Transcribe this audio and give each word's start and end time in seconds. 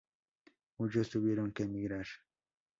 Muchos 0.79 1.11
tuvieron 1.11 1.51
que 1.51 1.61
emigrar. 1.61 2.07